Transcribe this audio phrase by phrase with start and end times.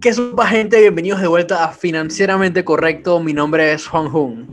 [0.00, 0.80] ¿Qué sopa gente?
[0.80, 3.20] Bienvenidos de vuelta a Financieramente Correcto.
[3.20, 4.46] Mi nombre es Juan Jun.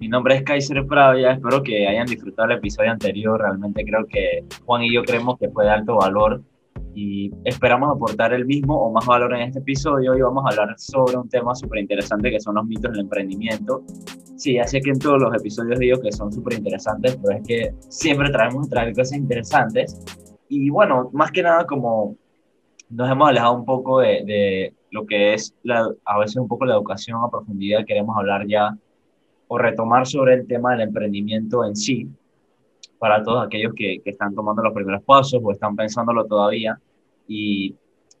[0.00, 1.32] Mi nombre es Kaiser Pravia.
[1.32, 3.38] Espero que hayan disfrutado el episodio anterior.
[3.38, 6.40] Realmente creo que Juan y yo creemos que fue de alto valor
[6.94, 10.12] y esperamos aportar el mismo o más valor en este episodio.
[10.12, 13.82] Hoy vamos a hablar sobre un tema súper interesante que son los mitos del emprendimiento.
[14.38, 17.46] Sí, ya sé que en todos los episodios digo que son súper interesantes, pero es
[17.46, 20.00] que siempre traemos traer cosas interesantes.
[20.48, 22.16] Y bueno, más que nada como
[22.88, 26.64] nos hemos alejado un poco de, de lo que es la, a veces un poco
[26.64, 28.76] la educación a profundidad, queremos hablar ya
[29.48, 32.08] o retomar sobre el tema del emprendimiento en sí,
[32.98, 36.80] para todos aquellos que, que están tomando los primeros pasos o están pensándolo todavía.
[37.28, 37.74] Y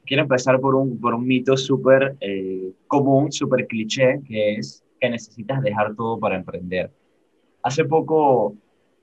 [0.04, 5.10] quiero empezar por un, por un mito súper eh, común, súper cliché, que es que
[5.10, 6.90] necesitas dejar todo para emprender.
[7.62, 8.54] Hace poco,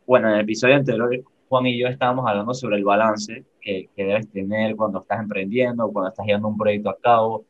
[0.07, 4.05] bueno, en el episodio anterior, Juan y yo estábamos hablando sobre el balance que, que
[4.05, 7.45] debes tener cuando estás emprendiendo, cuando estás llevando un proyecto a cabo.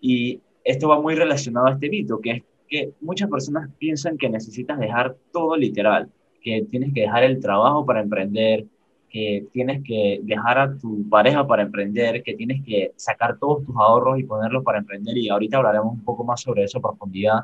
[0.00, 4.28] Y esto va muy relacionado a este mito, que es que muchas personas piensan que
[4.28, 6.10] necesitas dejar todo literal,
[6.42, 8.66] que tienes que dejar el trabajo para emprender,
[9.08, 13.76] que tienes que dejar a tu pareja para emprender, que tienes que sacar todos tus
[13.76, 15.16] ahorros y ponerlos para emprender.
[15.16, 17.40] Y ahorita hablaremos un poco más sobre eso a profundidad.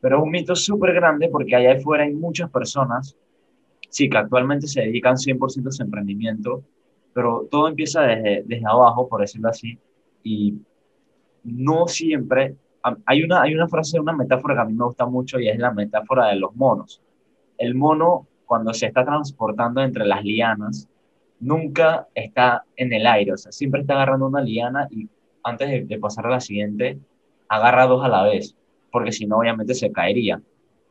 [0.00, 3.16] Pero es un mito súper grande porque allá afuera hay muchas personas,
[3.88, 6.62] sí, que actualmente se dedican 100% a su emprendimiento,
[7.12, 9.78] pero todo empieza desde, desde abajo, por decirlo así,
[10.22, 10.54] y
[11.44, 12.56] no siempre.
[13.06, 15.58] Hay una, hay una frase, una metáfora que a mí me gusta mucho y es
[15.58, 17.02] la metáfora de los monos.
[17.58, 20.88] El mono, cuando se está transportando entre las lianas,
[21.40, 25.08] nunca está en el aire, o sea, siempre está agarrando una liana y
[25.42, 26.98] antes de, pasar a la siguiente,
[27.48, 28.54] agarra dos a la vez,
[28.92, 30.40] porque si no, obviamente se caería.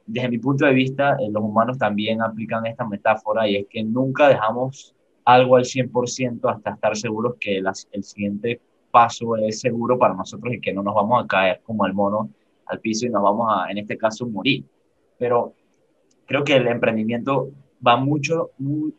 [0.06, 3.84] Desde mi punto de vista, eh, los humanos también aplican esta metáfora y es que
[3.84, 8.60] nunca dejamos algo al 100% hasta estar seguros que las, el siguiente
[8.92, 12.30] paso es seguro para nosotros y que no nos vamos a caer como el mono
[12.66, 14.64] al piso y nos vamos a, en este caso, morir.
[15.18, 15.54] Pero
[16.26, 17.50] creo que el emprendimiento
[17.86, 18.94] va mucho, muy,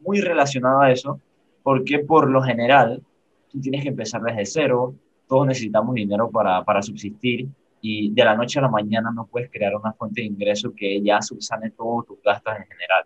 [0.00, 1.20] muy, relacionado a eso,
[1.62, 3.02] porque por lo general
[3.50, 4.94] tú tienes que empezar desde cero,
[5.26, 7.48] todos necesitamos dinero para, para subsistir
[7.80, 11.00] y de la noche a la mañana no puedes crear una fuente de ingreso que
[11.02, 13.04] ya subsane todos tus gastos en general.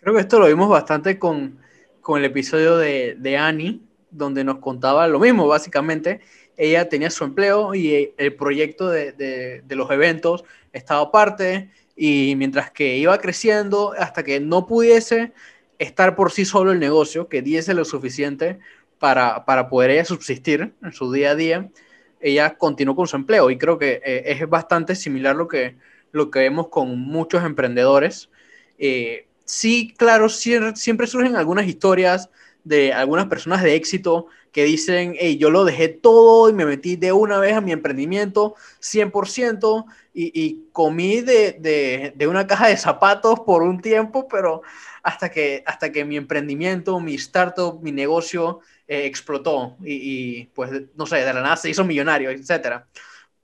[0.00, 1.58] Creo que esto lo vimos bastante con,
[2.00, 3.82] con el episodio de, de Annie,
[4.16, 6.20] donde nos contaba lo mismo, básicamente.
[6.56, 12.70] Ella tenía su empleo y el proyecto de, de, los eventos estaba aparte y mientras
[12.70, 15.32] que iba creciendo hasta que no pudiese
[15.78, 18.58] estar por sí solo el negocio, que diese lo suficiente
[18.98, 21.70] para, para poder ella subsistir en su día a día,
[22.20, 25.76] ella continuó con su empleo y creo que eh, es bastante similar lo que,
[26.12, 28.30] lo que vemos con muchos emprendedores.
[28.78, 32.30] Eh, sí, claro, siempre, siempre surgen algunas historias
[32.66, 36.96] de algunas personas de éxito que dicen, hey, yo lo dejé todo y me metí
[36.96, 42.66] de una vez a mi emprendimiento 100% y, y comí de, de, de, una caja
[42.66, 44.62] de zapatos por un tiempo, pero
[45.04, 51.06] hasta que, hasta que mi emprendimiento, mi startup, mi negocio eh, explotó y, pues, no
[51.06, 52.82] sé, de la nada se hizo millonario, etc.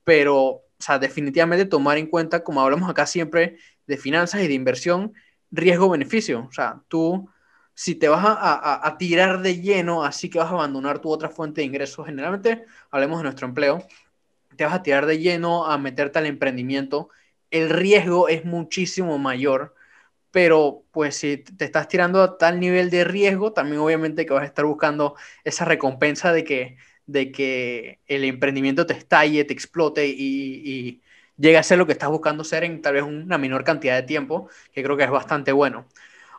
[0.03, 3.57] Pero, o sea, definitivamente tomar en cuenta, como hablamos acá siempre,
[3.87, 5.13] de finanzas y de inversión,
[5.53, 6.47] riesgo-beneficio.
[6.49, 7.29] O sea, tú
[7.75, 11.61] si te vas a, tirar de lleno, así que vas a abandonar tu otra fuente
[11.61, 13.87] de ingresos, generalmente, hablemos de nuestro empleo,
[14.57, 17.09] te vas a tirar de lleno a meterte al emprendimiento,
[17.51, 19.75] el riesgo es muchísimo mayor,
[20.31, 24.43] pero pues si te estás tirando a tal nivel de riesgo, también obviamente que vas
[24.43, 30.07] a estar buscando esa recompensa de que, de que el emprendimiento te estalle, te explote
[30.09, 30.15] y,
[30.65, 31.03] y
[31.37, 34.05] llegue a ser lo que estás buscando ser en tal vez una menor cantidad de
[34.05, 35.87] tiempo, que creo que es bastante bueno.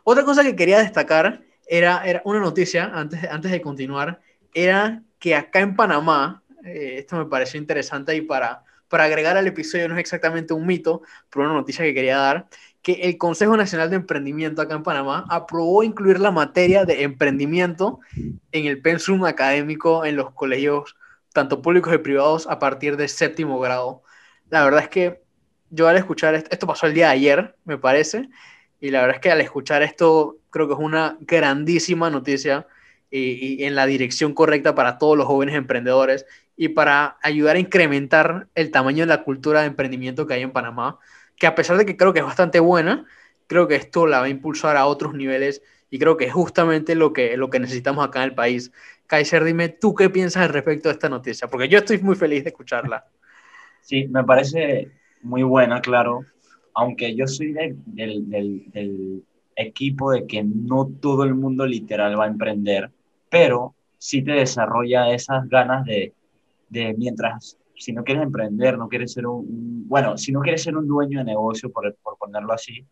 [0.04, 4.20] Otra cosa que quería destacar era, era una noticia, antes, antes de continuar,
[4.52, 9.46] era que acá en Panamá, eh, esto me pareció interesante y para, para agregar al
[9.46, 12.48] episodio no es exactamente un mito, pero una noticia que quería dar,
[12.82, 18.00] que el Consejo Nacional de Emprendimiento acá en Panamá aprobó incluir la materia de emprendimiento
[18.52, 20.96] en el pensum académico en los colegios,
[21.32, 24.02] tanto públicos y privados, a partir de séptimo grado.
[24.50, 25.22] La verdad es que
[25.70, 28.28] yo al escuchar esto, esto pasó el día de ayer, me parece,
[28.84, 32.66] y la verdad es que al escuchar esto, creo que es una grandísima noticia
[33.10, 38.48] y, en la dirección correcta para todos los jóvenes emprendedores y para ayudar a incrementar
[38.54, 40.98] el tamaño de la cultura de emprendimiento que hay en Panamá,
[41.38, 43.06] que a pesar de que creo que es bastante buena,
[43.46, 46.94] creo que esto la va a impulsar a otros niveles y creo que es justamente
[46.94, 48.70] lo que, lo que necesitamos acá en el país.
[49.06, 52.50] Kaiser, dime tú qué piensas respecto de esta noticia, porque yo estoy muy feliz de
[52.50, 53.06] escucharla.
[53.80, 54.90] Sí, me parece
[55.22, 56.26] muy buena, claro
[56.74, 59.22] aunque yo soy de, del,
[59.56, 62.90] equipo de que no todo el mundo literal va a emprender,
[63.30, 66.12] pero sí te desarrolla esas ganas de,
[66.68, 70.76] de mientras, si no quieres emprender, no quieres ser un, bueno, si no quieres ser
[70.76, 72.84] un dueño de negocio, por, por ponerlo así,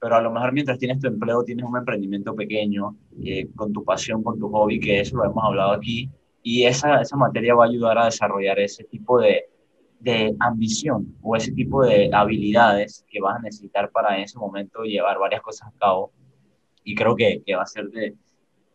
[0.00, 3.84] pero a lo mejor mientras tienes tu empleo, tienes un emprendimiento pequeño, eh, con tu
[3.84, 6.10] pasión, con tu hobby, que eso lo hemos hablado aquí,
[6.42, 9.44] y esa, esa materia va a ayudar a desarrollar ese tipo de,
[10.00, 14.82] de ambición o ese tipo de habilidades que vas a necesitar para en ese momento
[14.82, 16.12] llevar varias cosas a cabo.
[16.84, 18.14] Y creo que, que va a ser de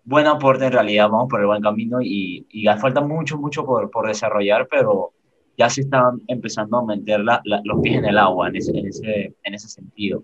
[0.03, 3.89] buen aporte en realidad, vamos por el buen camino y, y falta mucho, mucho por,
[3.89, 5.11] por desarrollar, pero
[5.57, 8.87] ya se están empezando a meter la, los pies en el agua en ese, en
[8.87, 10.23] ese, en ese sentido.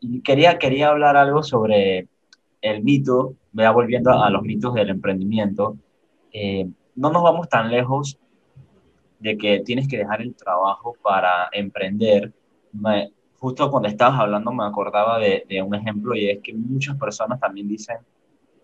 [0.00, 2.08] Y quería, quería hablar algo sobre
[2.60, 5.76] el mito, vea volviendo a, los mitos del emprendimiento.
[6.32, 6.66] Eh,
[6.96, 8.18] no nos vamos tan lejos
[9.22, 12.32] de que tienes que dejar el trabajo para emprender.
[13.38, 17.40] justo cuando estabas hablando me acordaba de, de, un ejemplo y es que muchas personas
[17.40, 17.96] también dicen,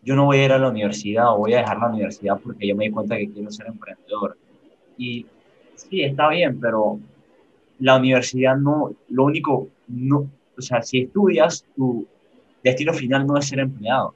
[0.02, 2.66] yo no voy a ir a la universidad o voy a dejar la universidad porque
[2.66, 4.36] yo me di cuenta que quiero ser emprendedor.
[4.96, 5.26] Y
[5.74, 6.98] sí, está bien, pero
[7.78, 12.06] la universidad no, lo único, no, o sea, si estudias, tu
[12.62, 14.14] destino final no es ser empleado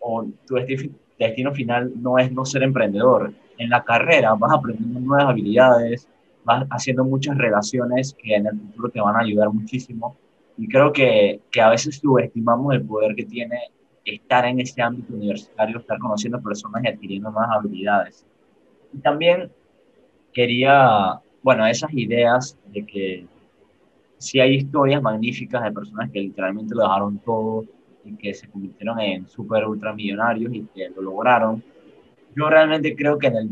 [0.00, 3.32] o tu destino, destino final no es no ser emprendedor.
[3.58, 6.08] En la carrera vas aprendiendo nuevas habilidades,
[6.44, 10.16] vas haciendo muchas relaciones que en el futuro te van a ayudar muchísimo.
[10.56, 13.58] Y creo que, que a veces subestimamos el poder que tiene
[14.04, 18.24] estar en ese ámbito universitario, estar conociendo personas y adquiriendo nuevas habilidades.
[18.92, 19.50] Y también
[20.32, 23.26] quería, bueno, esas ideas de que
[24.18, 27.64] si hay historias magníficas de personas que literalmente lo dejaron todo
[28.04, 31.62] y que se convirtieron en super ultramillonarios y que lo lograron.
[32.38, 33.50] Yo realmente creo que en el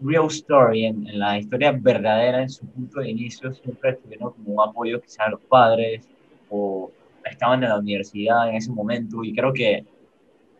[0.00, 4.68] real story, en, la historia verdadera, en su punto de inicio, siempre estuvieron como un
[4.68, 6.06] apoyo quizás a los padres
[6.50, 6.90] o
[7.24, 9.84] estaban en la universidad en ese momento y creo que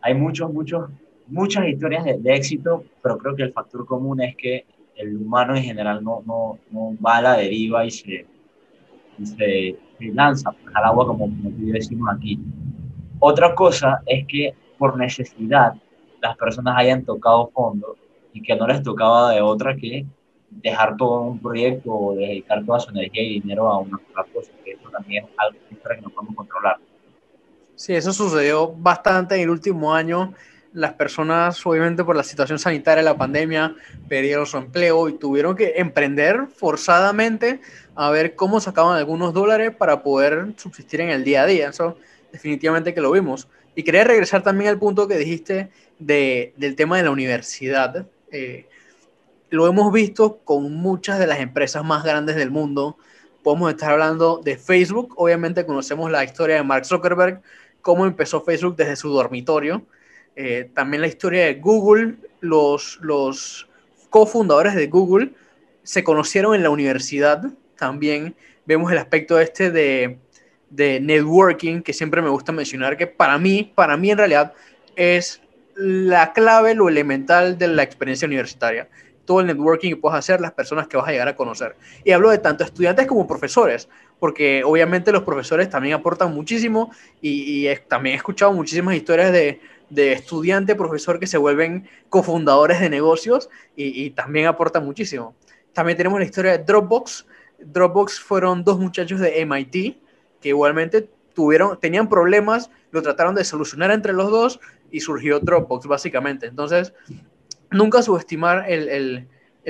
[0.00, 0.88] hay muchos, muchos,
[1.26, 4.64] muchas historias de, éxito, pero creo que el factor común es que
[4.96, 8.26] el humano en general no, no, no va a la deriva y se,
[9.22, 9.76] se,
[10.14, 12.38] lanza al agua como, como decimos aquí.
[13.18, 15.74] Otra cosa es que por necesidad
[16.20, 17.96] las personas hayan tocado fondo
[18.32, 20.06] y que no les tocaba de otra que
[20.50, 24.50] dejar todo un proyecto o dedicar toda su energía y dinero a una sola cosa,
[24.64, 26.76] que eso también es algo que no podemos controlar.
[27.74, 30.34] Sí, eso sucedió bastante en el último año.
[30.72, 33.74] Las personas, obviamente por la situación sanitaria, la pandemia,
[34.08, 37.60] perdieron su empleo y tuvieron que emprender forzadamente
[37.94, 41.68] a ver cómo sacaban algunos dólares para poder subsistir en el día a día.
[41.68, 41.96] Eso
[42.32, 43.48] definitivamente que lo vimos.
[43.74, 48.06] Y quería regresar también al punto que dijiste de, del tema de la universidad.
[48.30, 48.66] Eh,
[49.50, 52.96] lo hemos visto con muchas de las empresas más grandes del mundo.
[53.42, 55.14] Podemos estar hablando de Facebook.
[55.16, 57.40] Obviamente conocemos la historia de Mark Zuckerberg,
[57.80, 59.86] cómo empezó Facebook desde su dormitorio.
[60.36, 62.16] Eh, también la historia de Google.
[62.40, 63.68] Los, los
[64.10, 65.32] cofundadores de Google
[65.82, 67.42] se conocieron en la universidad.
[67.76, 68.36] También
[68.66, 70.18] vemos el aspecto este de,
[70.70, 74.52] de networking que siempre me gusta mencionar, que para mí, para mí en realidad
[74.94, 75.40] es
[75.78, 78.88] la clave, lo elemental de la experiencia universitaria
[79.28, 81.76] todo el networking que puedes hacer, las personas que vas a llegar a conocer.
[82.02, 83.86] Y hablo de tanto estudiantes como profesores,
[84.18, 86.90] porque obviamente los profesores también aportan muchísimo
[87.20, 89.60] y, también he escuchado muchísimas historias de,
[89.90, 95.34] de estudiante, profesor que se vuelven cofundadores de negocios y, y, también aportan muchísimo.
[95.74, 97.26] También tenemos la historia de Dropbox.
[97.58, 99.98] Dropbox fueron dos muchachos de MIT
[100.40, 104.58] que igualmente tuvieron, tenían problemas, lo trataron de solucionar entre los dos
[104.90, 106.46] y surgió Dropbox básicamente.
[106.46, 106.92] Entonces,
[107.70, 109.26] nunca subestimar el,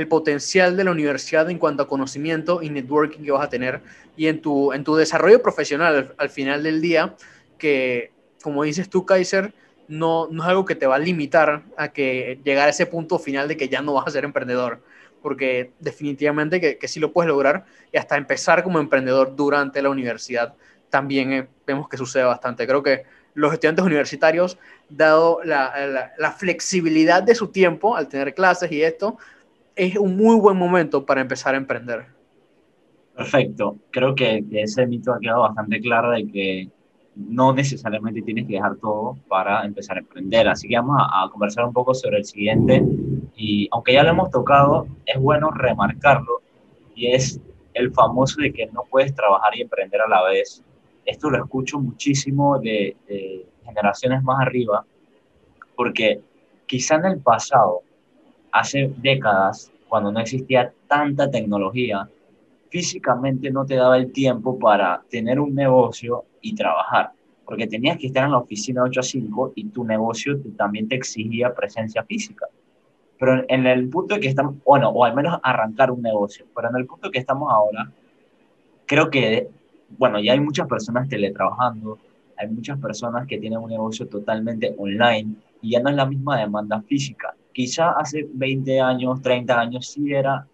[0.09, 3.81] potencial de la universidad en cuanto a conocimiento y networking que vas a tener
[4.17, 7.17] y en tu, en tu desarrollo profesional al, final del día,
[7.59, 9.53] que como dices tú, Kaiser,
[9.89, 13.19] no, no es algo que te va a limitar a que llegar a ese punto
[13.19, 14.81] final de que ya no vas a ser emprendedor,
[15.21, 19.91] porque definitivamente que, que sí lo puedes lograr y hasta empezar como emprendedor durante la
[19.91, 20.55] universidad
[20.91, 22.67] también eh, vemos que sucede bastante.
[22.67, 23.05] Creo que
[23.39, 29.17] los estudiantes universitarios, dado la, flexibilidad de su tiempo al tener clases y esto,
[29.77, 32.07] es un muy buen momento para empezar a emprender.
[33.15, 33.77] Perfecto.
[33.91, 36.69] Creo que, ese mito ha quedado bastante claro de que
[37.15, 40.49] no necesariamente tienes que dejar todo para empezar a emprender.
[40.49, 42.83] Así que vamos a, a, conversar un poco sobre el siguiente.
[43.37, 46.43] Y aunque ya lo hemos tocado, es bueno remarcarlo.
[46.97, 47.41] Y es
[47.75, 50.65] el famoso de que no puedes trabajar y emprender a la vez
[51.09, 52.95] esto lo escucho muchísimo de,
[53.65, 54.85] generaciones más arriba,
[55.75, 56.21] porque
[56.67, 57.81] quizá en el pasado,
[58.53, 62.09] hace décadas, cuando no existía tanta tecnología,
[62.69, 67.11] físicamente no te daba el tiempo para tener un negocio y trabajar,
[67.47, 70.97] porque tenías que estar en la oficina 8 a 5 y tu negocio también te
[70.97, 72.47] exigía presencia física.
[73.19, 76.69] Pero en el punto de que estamos, bueno, o al menos arrancar un negocio, pero
[76.69, 77.91] en el punto que estamos ahora,
[78.87, 79.49] creo que,
[79.97, 81.99] bueno, ya hay muchas personas teletrabajando,
[82.37, 86.39] hay muchas personas que tienen un negocio totalmente online y ya no es la misma
[86.39, 87.35] demanda física.
[87.53, 90.47] Quizá hace 20 años, 30 años sí era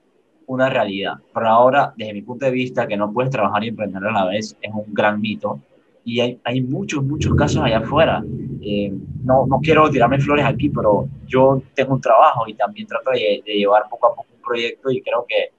[0.47, 4.05] una realidad, pero ahora, desde mi punto de vista, que no puedes trabajar y emprender
[4.05, 5.61] a la vez, es un gran mito.
[6.07, 8.23] Y hay, hay muchos, muchos casos allá afuera.
[8.61, 13.11] Eh, no, no quiero tirarme flores aquí, pero yo tengo un trabajo y también trato
[13.11, 15.51] de, de llevar poco a poco un proyecto y creo que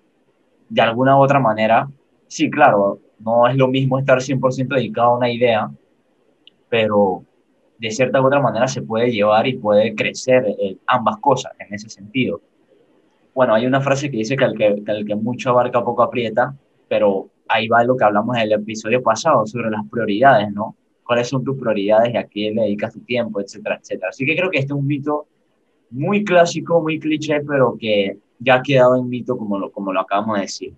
[0.69, 1.87] de alguna u otra manera,
[2.27, 5.71] sí, claro, no es lo mismo estar 100% dedicado a una idea,
[6.69, 7.23] pero
[7.77, 11.73] de cierta u otra manera se puede llevar y puede crecer eh, ambas cosas en
[11.73, 12.41] ese sentido.
[13.33, 16.03] Bueno, hay una frase que dice que el que, que el que mucho abarca poco
[16.03, 16.55] aprieta,
[16.87, 20.75] pero ahí va lo que hablamos en el episodio pasado sobre las prioridades, ¿no?
[21.03, 24.09] ¿Cuáles son tus prioridades y a qué le dedicas tu tiempo, etcétera, etcétera?
[24.09, 25.27] Así que creo que este es un mito
[25.91, 29.99] muy clásico, muy cliché, pero que ya ha quedado en mito como lo, como lo
[29.99, 30.73] acabamos de decir.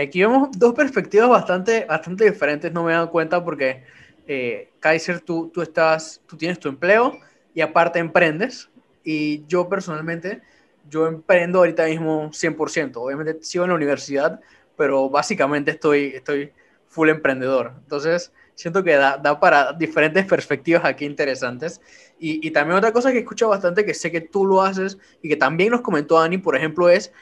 [0.00, 3.84] Aquí vemos dos perspectivas bastante, bastante diferentes, no me he dado cuenta porque
[4.26, 7.18] eh, Kaiser, tú, tú, estás, tú tienes tu empleo
[7.54, 8.70] y aparte emprendes.
[9.02, 10.42] Y yo personalmente,
[10.88, 12.96] yo emprendo ahorita mismo 100%.
[12.96, 14.40] Obviamente sigo en la universidad,
[14.76, 16.52] pero básicamente estoy, estoy
[16.86, 17.72] full emprendedor.
[17.78, 21.80] Entonces, siento que da, da para diferentes perspectivas aquí interesantes.
[22.18, 25.28] Y, y, también otra cosa que escucho bastante, que sé que tú lo haces y
[25.28, 27.12] que también nos comentó Dani, por ejemplo, es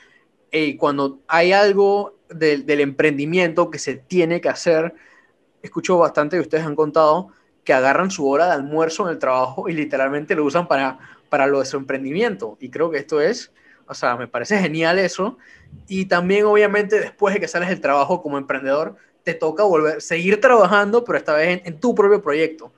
[0.51, 4.95] eh, cuando hay algo del, emprendimiento que se tiene que hacer,
[5.63, 7.29] escucho bastante que ustedes han contado
[7.65, 11.47] que agarran su hora de almuerzo en el trabajo y literalmente lo usan para, para
[11.47, 12.57] lo de su emprendimiento.
[12.61, 13.53] Y creo que esto es,
[13.87, 15.37] o sea, me parece genial eso.
[15.87, 20.41] Y también, obviamente, después de que sales del trabajo como emprendedor, te toca volver, seguir
[20.41, 22.73] trabajando, pero esta vez en, en tu propio proyecto.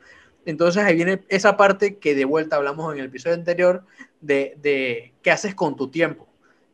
[0.44, 3.84] Entonces ahí viene esa parte que de vuelta hablamos en el episodio anterior
[4.20, 6.29] de, de qué haces con tu tiempo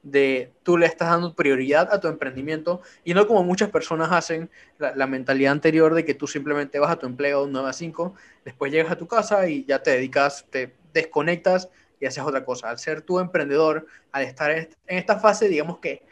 [0.06, 4.48] de tú le estás dando prioridad a tu emprendimiento y no como muchas personas hacen
[4.78, 8.70] la, mentalidad anterior de que tú simplemente vas a tu empleo 9 a 5, después
[8.70, 11.68] llegas a tu casa y ya te dedicas, te desconectas
[12.00, 12.70] y haces otra cosa.
[12.70, 16.04] Al ser tu emprendedor, al estar en esta fase, digamos que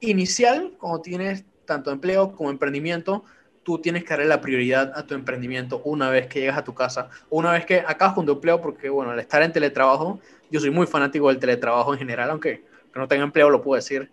[0.00, 3.22] inicial, cuando tienes tanto empleo como emprendimiento,
[3.62, 6.72] tú tienes que darle la prioridad a tu emprendimiento una vez que llegas a tu
[6.72, 10.58] casa, una vez que acabas con tu empleo, porque bueno, al estar en teletrabajo, yo
[10.58, 14.10] soy muy fanático del teletrabajo en general, aunque que no tenga empleo, lo puedo decir,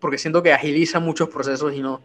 [0.00, 2.02] porque siento que agiliza muchos procesos y no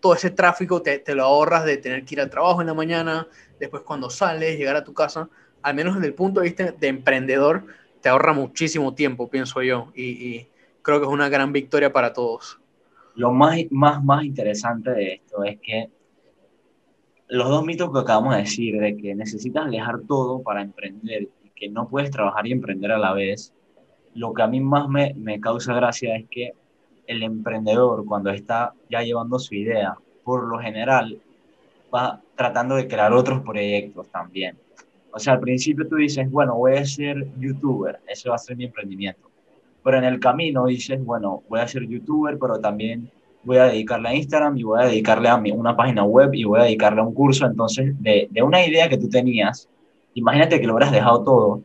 [0.00, 2.74] todo ese tráfico te, te, lo ahorras de tener que ir al trabajo en la
[2.74, 3.28] mañana,
[3.58, 5.28] después cuando sales, llegar a tu casa,
[5.62, 7.66] al menos desde el punto de vista de emprendedor,
[8.00, 10.46] te ahorra muchísimo tiempo, pienso yo, y,
[10.82, 12.58] creo que es una gran victoria para todos.
[13.14, 15.90] Lo más, más, más interesante de esto es que
[17.28, 21.68] los dos mitos que acabamos de decir, de que necesitas dejar todo para emprender que
[21.68, 23.52] no puedes trabajar y emprender a la vez,
[24.14, 26.52] lo que a mí más me, me, causa gracia es que
[27.06, 31.18] el emprendedor, cuando está ya llevando su idea, por lo general
[31.94, 34.56] va tratando de crear otros proyectos también.
[35.12, 38.56] O sea, al principio tú dices, bueno, voy a ser youtuber, ese va a ser
[38.56, 39.28] mi emprendimiento.
[39.82, 43.10] Pero en el camino dices, bueno, voy a ser youtuber, pero también
[43.42, 46.44] voy a dedicarle a Instagram y voy a dedicarle a mi, una página web y
[46.44, 47.46] voy a dedicarle a un curso.
[47.46, 49.68] Entonces, de, de una idea que tú tenías,
[50.14, 51.62] imagínate que lo hubieras dejado todo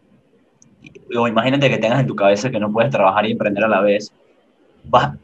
[1.18, 3.82] o imagínate que tengas en tu cabeza que no puedes trabajar y emprender a la
[3.82, 4.12] vez,
[4.86, 5.16] vas,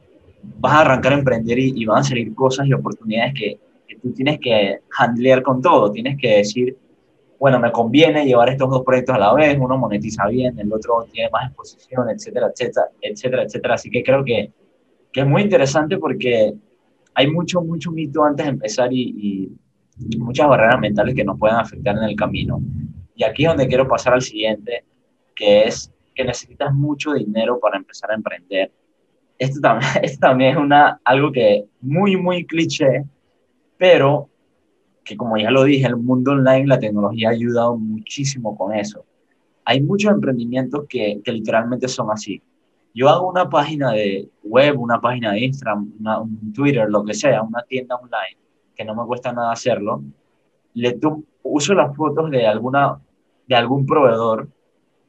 [0.60, 3.96] vas a arrancar a emprender y, y, van a salir cosas y oportunidades que, que,
[3.98, 6.78] tú tienes que handlear con todo, tienes que decir,
[7.40, 11.08] bueno, me conviene llevar estos dos proyectos a la vez, uno monetiza bien, el otro
[11.12, 13.74] tiene más exposición, etcétera, etcétera, etcétera, etcétera.
[13.74, 14.52] Así que creo que,
[15.12, 16.54] que es muy interesante porque
[17.16, 19.52] hay mucho, mucho mito antes de empezar y,
[20.10, 22.62] y muchas barreras mentales que nos pueden afectar en el camino.
[23.16, 24.84] Y aquí es donde quiero pasar al siguiente,
[25.36, 28.72] que es que necesitas mucho dinero para empezar a emprender.
[29.38, 33.06] Esto también, esto también es una, algo que muy, muy cliché,
[33.78, 34.30] pero
[35.04, 39.04] que como ya lo dije, el mundo online, la tecnología ha ayudado muchísimo con eso.
[39.66, 42.42] Hay muchos emprendimientos que, que literalmente son así.
[42.94, 47.14] Yo hago una página de web, una página de Instagram, una, un Twitter, lo que
[47.14, 48.38] sea, una tienda online,
[48.76, 50.04] que no me cuesta nada hacerlo.
[50.74, 51.00] Le
[51.44, 53.00] uso las fotos de, alguna,
[53.48, 54.50] de algún proveedor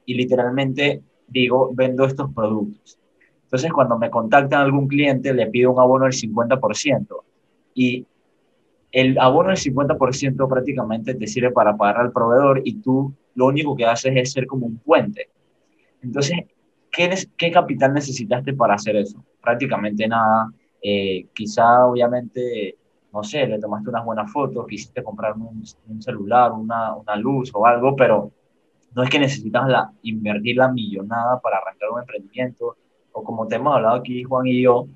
[0.06, 2.98] y literalmente digo, vendo estos productos.
[3.44, 7.22] Entonces, cuando me contactan algún cliente, le pido un abono del 50%.
[7.74, 8.06] Y
[8.90, 13.74] el abono del 50% prácticamente te sirve para pagar al proveedor y tú lo único
[13.74, 15.28] que haces es ser como un puente.
[16.02, 16.38] Entonces,
[16.90, 19.24] ¿qué, qué capital necesitaste para hacer eso?
[19.40, 20.52] Prácticamente nada.
[20.82, 22.76] Eh, quizá, obviamente,
[23.12, 27.50] no sé, le tomaste unas buenas fotos, quisiste comprar un, un celular, una, una luz
[27.54, 28.32] o algo, pero
[28.94, 32.76] no es que necesitas la, invertir la millonada para arrancar un emprendimiento,
[33.12, 34.86] o como te hemos hablado aquí, Juan y yo,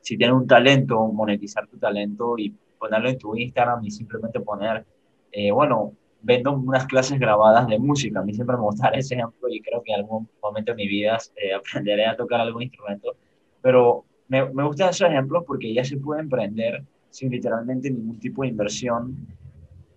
[0.00, 4.84] si tienes un talento, monetizar tu talento y ponerlo en tu Instagram y simplemente poner,
[5.32, 5.92] eh, bueno,
[6.22, 8.20] vendo unas clases grabadas de música.
[8.20, 10.88] A mí siempre me gusta ese ejemplo y creo que en algún momento de mi
[10.88, 13.16] vida eh, aprenderé a tocar algún instrumento.
[13.62, 18.42] Pero me, me gustan esos ejemplos porque ya se puede emprender sin literalmente ningún tipo
[18.42, 19.16] de inversión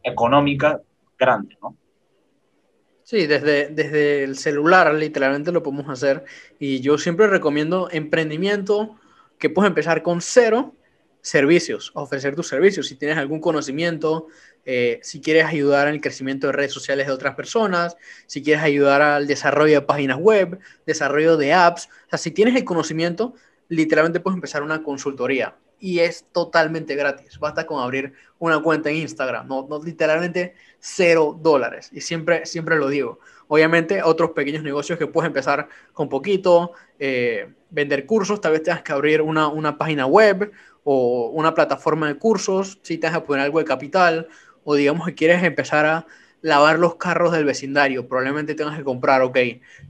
[0.04, 0.82] económica
[1.18, 1.76] grande, ¿no?
[3.10, 6.26] Sí, desde, desde el celular literalmente lo podemos hacer.
[6.60, 9.00] Y yo siempre recomiendo emprendimiento
[9.40, 10.76] que puedes empezar con cero
[11.20, 12.86] servicios, ofrecer tus servicios.
[12.86, 14.28] Si tienes algún conocimiento,
[14.64, 17.98] eh, si quieres ayudar en el crecimiento de redes sociales de otras personas,
[18.28, 22.56] si quieres ayudar al desarrollo de páginas web, desarrollo de apps, o sea, si tienes
[22.56, 23.34] el conocimiento,
[23.70, 27.40] literalmente puedes empezar una consultoría y es totalmente gratis.
[27.40, 31.90] Basta con abrir una cuenta en Instagram, no, no literalmente cero dólares.
[31.94, 33.20] Y siempre, siempre lo digo.
[33.48, 38.84] Obviamente, otros pequeños negocios que puedes empezar con poquito, eh, vender cursos, tal vez tengas
[38.84, 40.52] que abrir una, una, página web
[40.84, 44.28] o una plataforma de cursos, si tengas que poner algo de capital,
[44.64, 46.06] o digamos que quieres empezar a
[46.42, 49.38] lavar los carros del vecindario, probablemente tengas que comprar, ok,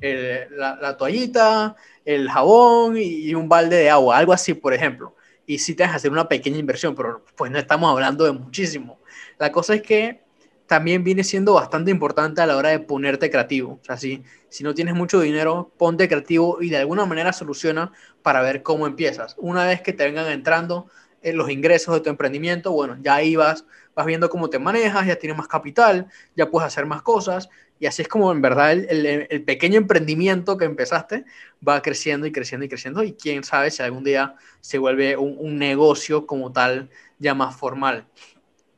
[0.01, 5.15] la, la, toallita, el jabón y un balde de agua, algo así, por ejemplo
[5.49, 8.99] y sí te que hacer una pequeña inversión, pero pues no estamos hablando de muchísimo.
[9.39, 10.21] La cosa es que
[10.67, 13.79] también viene siendo bastante importante a la hora de ponerte creativo.
[13.81, 17.91] O sea, si, si no tienes mucho dinero, ponte creativo y de alguna manera soluciona
[18.21, 19.33] para ver cómo empiezas.
[19.39, 20.85] Una vez que te vengan entrando
[21.23, 23.65] en los ingresos de tu emprendimiento, bueno, ya ahí vas,
[23.95, 27.85] vas viendo cómo te manejas, ya tienes más capital, ya puedes hacer más cosas y
[27.85, 31.23] así es como en verdad el, pequeño emprendimiento que empezaste
[31.65, 35.57] va creciendo y creciendo y creciendo y quién sabe si algún día se vuelve un,
[35.57, 38.07] negocio como tal ya más formal.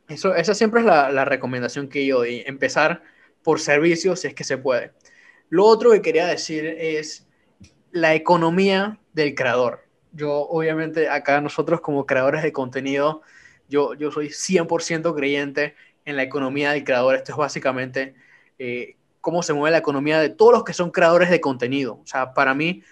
[0.08, 3.02] Eso, esa siempre es la, recomendación que yo doy, empezar
[3.42, 4.92] por servicios si es que se puede.
[5.48, 7.26] Lo otro que quería decir es
[7.90, 9.84] la economía del creador.
[10.12, 13.22] Yo obviamente acá nosotros como creadores de contenido,
[13.68, 17.16] yo, yo soy 100% creyente en la economía del creador.
[17.16, 18.14] Esto es básicamente
[18.64, 21.94] eh, cómo se mueve la economía de todos los que son creadores de contenido.
[21.94, 22.84] O sea, para mí,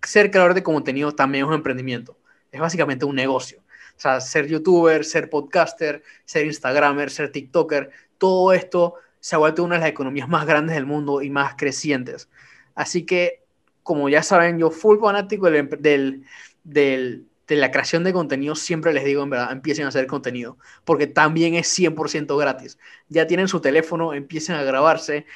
[0.00, 2.16] ser creador de contenido también es un emprendimiento.
[2.52, 3.58] Es básicamente un negocio.
[3.96, 9.64] O sea, ser youtuber, ser podcaster, ser instagramer, ser tiktoker, todo esto se ha vuelto
[9.64, 12.28] una de las economías más grandes del mundo y más crecientes.
[12.76, 13.42] Así que,
[13.82, 16.24] como ya saben, yo full fanático del, del,
[16.62, 20.58] del de la creación de contenido, siempre les digo, en verdad, empiecen a hacer contenido,
[20.84, 22.78] porque también es 100% gratis.
[23.08, 25.26] Ya tienen su teléfono, empiecen a grabarse,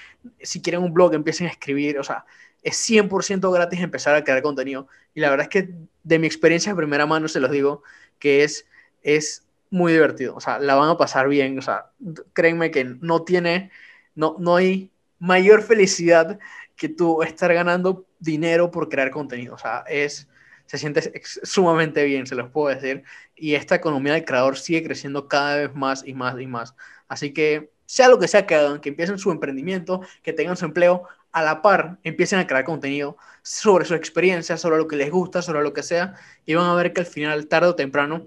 [0.42, 2.27] si quieren un blog, empiecen a escribir, o sea,
[2.62, 4.88] es 100% gratis empezar a crear contenido.
[5.14, 7.83] Y la verdad es que de mi experiencia de primera mano se los digo
[8.18, 8.66] que es,
[9.03, 11.87] es muy divertido, o sea, la van a pasar bien, o sea,
[12.35, 13.70] créanme que no tiene,
[14.14, 16.38] no, no hay mayor felicidad
[16.77, 20.29] que tú estar ganando dinero por crear contenido, o sea, es
[20.72, 23.04] se siente sumamente bien, se los puedo decir.
[23.37, 26.74] Y esta economía del creador sigue creciendo cada vez más y más y más.
[27.08, 30.64] Así que, sea lo que sea que hagan, que empiecen su emprendimiento, que tengan su
[30.64, 35.11] empleo, a la par empiecen a crear contenido sobre su experiencia, sobre lo que les
[35.11, 36.14] gusta, sobre lo que sea,
[36.46, 38.26] y van a ver que al final, tarde o temprano,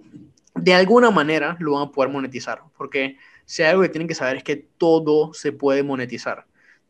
[0.53, 2.62] de alguna manera lo van a poder monetizar.
[2.77, 6.45] Porque si hay algo que tienen que saber es que todo se puede monetizar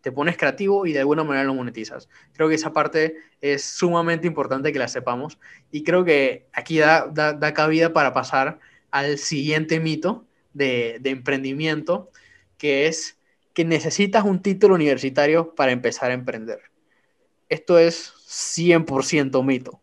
[0.05, 2.09] te pones creativo y de alguna manera lo monetizas.
[2.33, 5.39] Creo que esa parte es sumamente importante que la sepamos
[5.71, 8.59] y creo que aquí da, da, cabida para pasar
[8.91, 12.11] al siguiente mito de, de emprendimiento,
[12.59, 13.17] que es
[13.55, 16.59] que necesitas un título universitario para empezar a emprender.
[17.49, 19.81] Esto es 100% mito.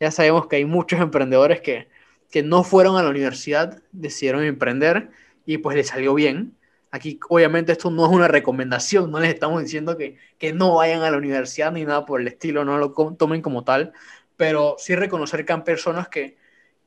[0.00, 1.88] Ya sabemos que hay muchos emprendedores que,
[2.30, 5.10] que no fueron a la universidad, decidieron emprender
[5.44, 6.56] y pues les salió bien
[6.90, 11.02] Aquí, obviamente, esto no es una recomendación, no les estamos diciendo que, que no vayan
[11.02, 13.92] a la universidad ni nada por el estilo, no lo tomen como tal,
[14.36, 16.38] pero sí reconocer que hay personas que,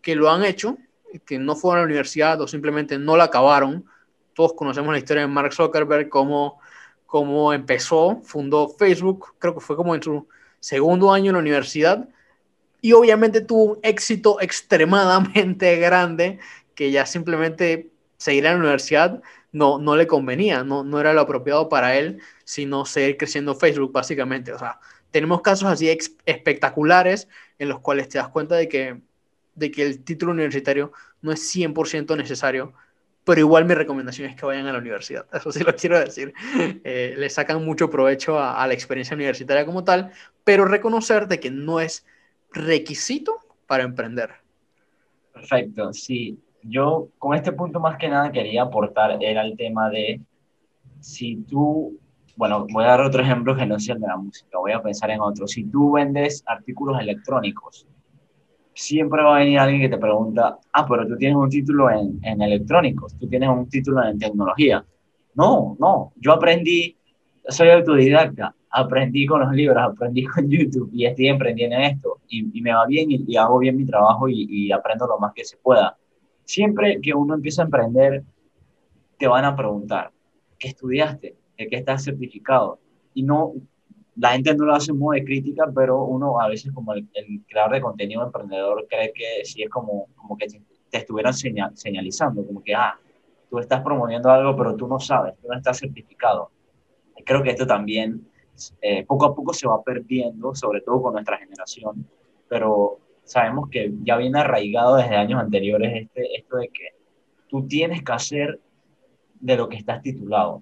[0.01, 0.77] que lo han hecho,
[1.25, 3.85] que no fueron a la universidad o simplemente no la acabaron.
[4.33, 6.59] Todos conocemos la historia de Mark Zuckerberg, cómo,
[7.05, 10.27] cómo empezó, fundó Facebook, creo que fue como en su
[10.59, 12.07] segundo año en la universidad,
[12.81, 16.39] y obviamente tuvo un éxito extremadamente grande
[16.73, 21.21] que ya simplemente seguir a la universidad no, no le convenía, no, no era lo
[21.21, 24.53] apropiado para él, sino seguir creciendo Facebook, básicamente.
[24.53, 24.79] O sea,
[25.11, 25.89] tenemos casos así
[26.25, 27.27] espectaculares
[27.59, 29.01] en los cuales te das cuenta de que,
[29.55, 32.73] de que el título universitario no es 100% necesario,
[33.23, 36.33] pero igual mi recomendación es que vayan a la universidad, eso sí lo quiero decir.
[36.83, 40.11] Eh, le sacan mucho provecho a, a, la experiencia universitaria como tal,
[40.43, 42.05] pero reconocer de que no es
[42.51, 43.37] requisito
[43.67, 44.31] para emprender.
[45.33, 50.21] Perfecto, sí yo con este punto más que nada quería aportar era el tema de
[50.99, 51.97] si tú
[52.41, 55.11] bueno, voy a dar otro ejemplo que no sea de la música, voy a pensar
[55.11, 55.47] en otro.
[55.47, 57.87] Si tú vendes artículos electrónicos,
[58.73, 62.19] siempre va a venir alguien que te pregunta, ah, pero tú tienes un título en,
[62.23, 64.83] en electrónicos, tú tienes un título en tecnología.
[65.35, 66.97] No, no, yo aprendí,
[67.47, 72.57] soy autodidacta, aprendí con los libros, aprendí con YouTube y estoy emprendiendo en esto y,
[72.57, 75.45] y me va bien y, hago bien mi trabajo y, y aprendo lo más que
[75.45, 75.95] se pueda.
[76.45, 78.23] Siempre que uno empieza a emprender,
[79.17, 80.11] te van a preguntar,
[80.57, 81.35] ¿qué estudiaste?
[81.57, 82.79] ¿De qué estás certificado?
[83.13, 83.53] Y no,
[84.15, 87.07] la gente no lo hace en de crítica, pero uno a veces como el,
[87.47, 92.61] creador de contenido emprendedor cree que sí es como, como que te, estuvieran señalizando, como
[92.61, 92.99] que, ah,
[93.49, 96.51] tú estás promoviendo algo, pero tú no sabes, tú no estás certificado.
[97.25, 98.27] Creo que esto también
[98.81, 102.05] eh, poco a poco se va perdiendo, sobre todo con nuestra generación,
[102.47, 102.99] pero
[103.31, 106.89] sabemos que ya viene arraigado desde años anteriores este, esto de que
[107.47, 108.59] tú tienes que hacer
[109.39, 110.61] de lo que estás titulado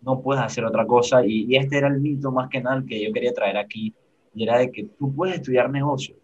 [0.00, 1.24] no puedes hacer otra cosa.
[1.24, 3.94] Y, este era el mito más que nada que yo quería traer aquí,
[4.34, 6.16] y era de que tú puedes estudiar negocio,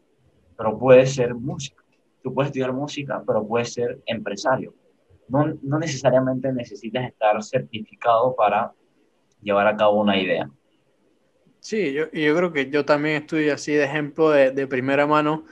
[0.56, 1.82] pero puedes ser músico.
[2.22, 4.74] Tú puedes estudiar música, pero puedes ser empresario.
[5.28, 8.72] No, no necesariamente necesitas estar certificado para
[9.42, 10.50] llevar a cabo una idea.
[11.60, 15.44] Sí, yo, yo creo que yo también estoy así de ejemplo de, de primera mano.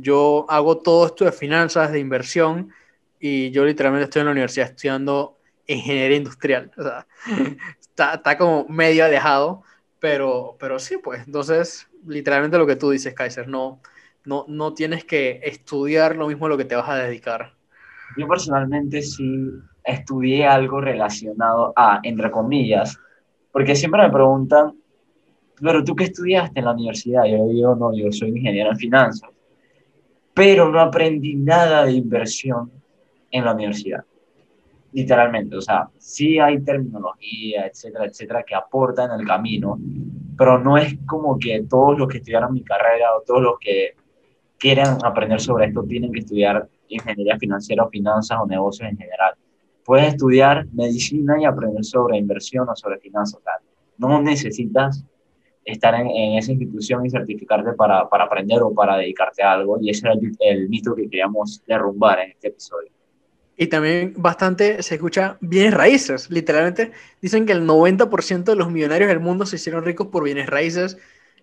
[0.00, 2.70] Yo hago todo esto de finanzas, de inversión,
[3.18, 6.70] y yo literalmente estoy en la universidad estudiando ingeniería industrial.
[6.76, 7.06] O sea,
[7.80, 9.62] está, está, como medio alejado,
[9.98, 11.26] pero, pero sí, pues.
[11.26, 13.80] Entonces, literalmente lo que tú dices, Kaiser, no,
[14.24, 17.54] no, no tienes que estudiar lo mismo a lo que te vas a dedicar.
[18.16, 19.50] Yo personalmente sí
[19.84, 22.98] estudié algo relacionado a, entre comillas,
[23.52, 24.74] porque siempre me preguntan,
[25.60, 27.24] pero tú qué estudiaste en la universidad?
[27.24, 29.30] Yo digo, no, yo soy ingeniero en finanzas,
[30.38, 32.70] pero no aprendí nada de inversión
[33.30, 34.04] en la universidad
[34.92, 39.78] literalmente, o sea, sí hay terminología, etcétera, etcétera, que aportan el camino,
[40.36, 43.94] pero no es como que todos los que estudiaron mi carrera o todos los que
[44.56, 49.34] quieren aprender sobre esto tienen que estudiar ingeniería financiera o finanzas o negocios en general.
[49.84, 53.40] Puedes estudiar medicina y aprender sobre inversión o sobre finanzas.
[53.40, 53.54] O sea,
[53.98, 55.04] no necesitas
[55.72, 59.78] estar en, esa institución y certificarte para, para, aprender o para dedicarte a algo.
[59.80, 62.90] Y ese era el, el mito que queríamos derrumbar en este episodio.
[63.56, 66.30] Y también bastante se escucha bienes raíces.
[66.30, 70.46] Literalmente dicen que el 90% de los millonarios del mundo se hicieron ricos por bienes
[70.46, 70.96] raíces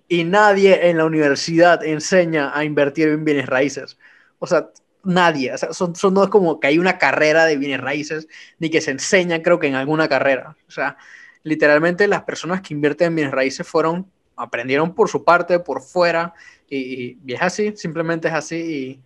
[0.07, 3.97] y nadie en la universidad enseña a invertir en bienes raíces.
[4.39, 4.69] O sea,
[5.03, 5.53] nadie.
[5.53, 8.27] O sea, son, son no es como que hay una carrera de bienes raíces
[8.59, 10.55] ni que se enseña, creo que en alguna carrera.
[10.67, 10.97] O sea,
[11.43, 16.33] literalmente las personas que invierten en bienes raíces fueron, aprendieron por su parte, por fuera
[16.69, 19.01] y, y es así, simplemente es así y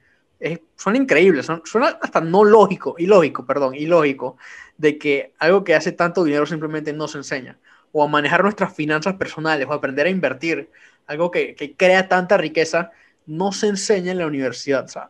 [0.76, 4.38] son increíbles, son, suena hasta no lógico, ilógico, perdón, ilógico,
[4.78, 7.58] de que algo que hace tanto dinero simplemente no se enseña,
[7.92, 10.70] o a manejar nuestras finanzas personales, o aprender a invertir,
[11.08, 12.92] algo que, que crea tanta riqueza,
[13.26, 14.88] no se enseña en la universidad.
[14.88, 15.10] Sea,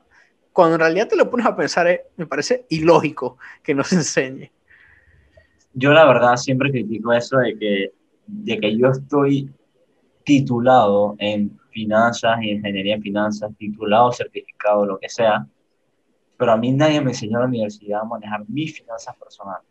[0.51, 3.95] cuando en realidad te lo pones a pensar, eh, me parece ilógico que no se
[3.95, 4.51] enseñe.
[5.73, 7.91] Yo la verdad siempre critico eso de que,
[8.25, 9.51] de que yo estoy
[10.29, 15.47] titulado en finanzas, ingeniería en finanzas, titulado, certificado, lo que sea,
[16.37, 19.67] pero a mí nadie me enseñó en la universidad a manejar mis finanzas personales.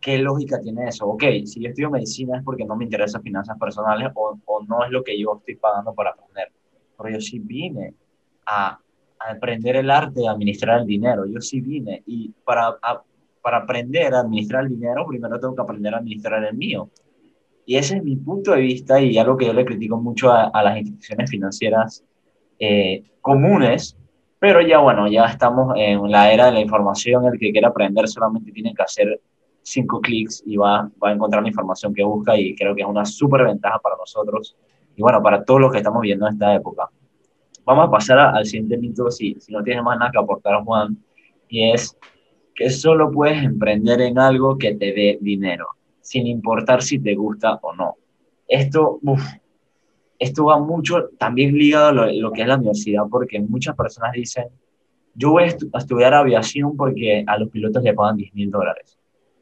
[0.00, 1.06] ¿Qué lógica tiene eso?
[1.06, 4.84] Ok, si yo estudio medicina es porque no me interesan finanzas personales o, o no
[4.84, 6.48] es lo que yo estoy pagando para aprender.
[6.98, 7.94] Pero yo sí vine
[8.44, 8.76] a,
[9.20, 11.26] a aprender el arte de administrar el dinero.
[11.26, 12.76] Yo sí vine y para,
[13.40, 16.90] para aprender a administrar el dinero, primero tengo que aprender a administrar el mío.
[17.64, 20.62] Y ese es mi punto de vista y algo que yo le critico mucho a,
[20.62, 22.04] las instituciones financieras
[22.58, 23.96] eh, comunes,
[24.38, 28.08] pero ya bueno, ya estamos en la era de la información, el que quiera aprender
[28.08, 29.20] solamente tiene que hacer
[29.62, 32.88] cinco clics y va, va a encontrar la información que busca y creo que es
[32.88, 34.56] una súper ventaja para nosotros
[34.96, 36.90] y bueno, para todos los que estamos viendo en esta época.
[37.64, 40.98] Vamos a pasar al siguiente mito, si, si no tienes más nada que aportar, Juan,
[41.48, 41.96] y es
[42.56, 45.68] que solo puedes emprender en algo que te dé dinero
[46.02, 47.96] sin importar si te gusta o no.
[48.46, 49.00] Esto,
[50.18, 54.48] esto va mucho también ligado a lo, que es la universidad, porque muchas personas dicen,
[55.14, 58.98] yo voy a, estudiar aviación porque a los pilotos le pagan 10 mil dólares.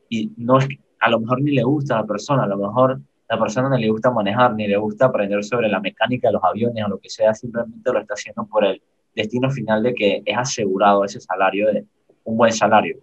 [0.09, 0.69] Y no es,
[1.01, 3.77] a lo mejor ni le gusta a la persona, a lo mejor la persona no
[3.77, 6.99] le gusta manejar, ni le gusta aprender sobre la mecánica de los aviones o lo
[6.99, 8.83] que sea, simplemente lo está haciendo por el
[9.15, 11.85] destino final de que es asegurado ese salario, de
[12.25, 12.99] un buen salario.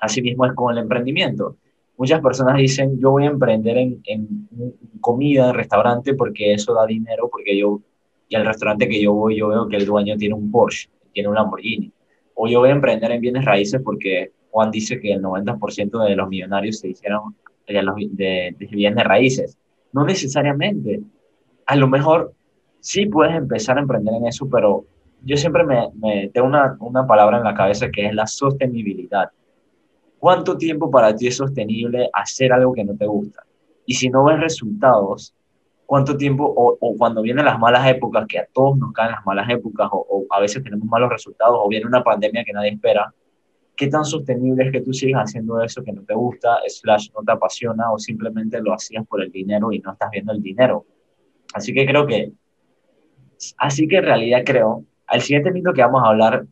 [0.00, 1.56] Asimismo es con el emprendimiento
[2.02, 4.48] muchas personas dicen, yo voy a emprender en, en,
[5.00, 7.80] comida, en restaurante, porque eso da dinero, porque yo,
[8.28, 11.28] y al restaurante que yo voy, yo veo que el dueño tiene un Porsche, tiene
[11.28, 11.92] un Lamborghini.
[12.34, 16.16] O yo voy a emprender en bienes raíces porque Juan dice que el 90% de
[16.16, 17.36] los millonarios se hicieron
[17.68, 19.56] de, de, de bienes raíces.
[19.92, 21.02] No necesariamente.
[21.66, 22.34] A lo mejor
[22.80, 24.86] sí puedes empezar a emprender en eso, pero
[25.22, 29.30] yo siempre me, me tengo una, una palabra en la cabeza que es la sostenibilidad.
[30.22, 33.42] ¿Cuánto tiempo para ti es sostenible hacer algo que no te gusta?
[33.84, 35.34] Y si no ves resultados,
[35.84, 39.50] ¿cuánto tiempo, o, cuando vienen las malas épocas, que a todos nos caen las malas
[39.50, 43.12] épocas, o, a veces tenemos malos resultados, o viene una pandemia que nadie espera,
[43.74, 47.24] ¿qué tan sostenible es que tú sigas haciendo eso que no te gusta, slash no
[47.24, 50.86] te apasiona, o simplemente lo hacías por el dinero y no estás viendo el dinero?
[51.52, 52.30] Así que creo que,
[53.58, 56.46] así que en realidad creo el siguiente mito que vamos a hablar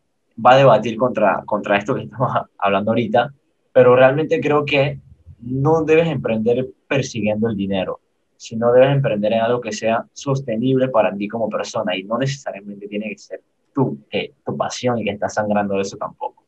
[0.45, 3.33] va a debatir contra, contra esto que estamos hablando ahorita,
[3.73, 4.99] pero realmente creo que
[5.41, 8.01] no debes emprender persiguiendo el dinero,
[8.37, 12.89] sino debes emprender en algo que sea sostenible para ti como persona y no necesariamente
[12.89, 13.41] tiene que ser
[14.11, 16.45] que, tu pasión y que estás sangrando de eso tampoco.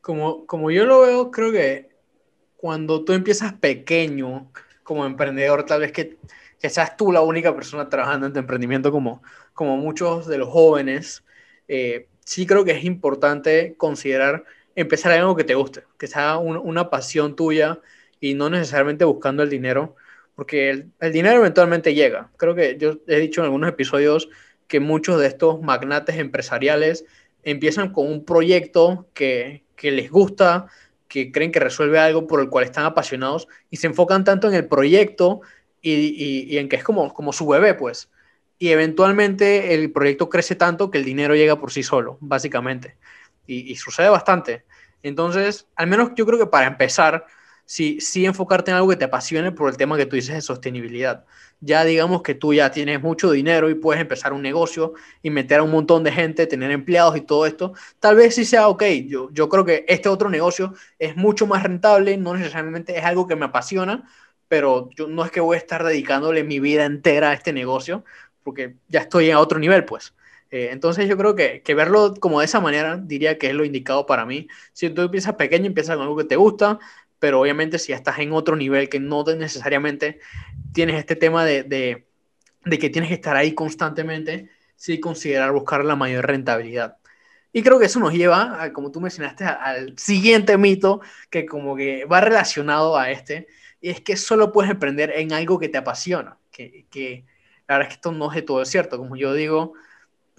[0.00, 1.90] Como, como yo lo veo, creo que
[2.56, 4.50] cuando tú empiezas pequeño
[4.82, 6.16] como emprendedor, tal vez que,
[6.58, 10.48] que seas tú la única persona trabajando en tu emprendimiento como, como muchos de los
[10.48, 11.24] jóvenes,
[11.68, 16.90] eh, sí creo que es importante considerar empezar algo que te guste, que sea una
[16.90, 17.80] pasión tuya
[18.20, 19.96] y no necesariamente buscando el dinero,
[20.34, 22.30] porque el, el, dinero eventualmente llega.
[22.36, 24.28] Creo que yo he dicho en algunos episodios
[24.68, 27.04] que muchos de estos magnates empresariales
[27.42, 30.66] empiezan con un proyecto que, que les gusta,
[31.08, 34.54] que creen que resuelve algo por el cual están apasionados y se enfocan tanto en
[34.54, 35.40] el proyecto
[35.82, 38.10] y, y, y en que es como, como su bebé, pues
[38.60, 42.98] y eventualmente el proyecto crece tanto que el dinero llega por sí solo, básicamente.
[43.46, 44.64] Y, sucede bastante.
[45.02, 47.26] Entonces, al menos yo creo que para empezar,
[47.64, 50.40] sí, sí enfocarte en algo que te apasione por el tema que tú dices de
[50.40, 51.24] sostenibilidad.
[51.60, 55.60] Ya digamos que tú ya tienes mucho dinero y puedes empezar un negocio y meter
[55.60, 57.74] a un montón de gente, tener empleados y todo esto.
[57.98, 61.62] Tal vez sí sea, ok, yo, yo creo que este otro negocio es mucho más
[61.62, 64.08] rentable, no necesariamente es algo que me apasiona,
[64.48, 68.04] pero yo no es que voy a estar dedicándole mi vida entera a este negocio,
[68.42, 70.14] porque ya estoy a otro nivel, pues.
[70.50, 74.06] Eh, entonces yo creo que, verlo como de esa manera diría que es lo indicado
[74.06, 74.48] para mí.
[74.72, 76.78] Si tú empiezas pequeño, empiezas con algo que te gusta,
[77.18, 80.20] pero obviamente si estás en otro nivel que no necesariamente
[80.72, 82.06] tienes este tema de,
[82.64, 86.96] que tienes que estar ahí constantemente, sí considerar buscar la mayor rentabilidad.
[87.52, 91.76] Y creo que eso nos lleva, a, como tú mencionaste, al siguiente mito que como
[91.76, 93.48] que va relacionado a este,
[93.80, 97.24] y es que solo puedes emprender en algo que te apasiona, que, que
[97.66, 98.98] la verdad es que esto no es de todo cierto.
[98.98, 99.74] Como yo digo,